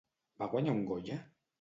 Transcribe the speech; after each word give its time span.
Va 0.43 0.47
guanyar 0.55 0.75
un 0.79 0.83
Goya? 0.89 1.23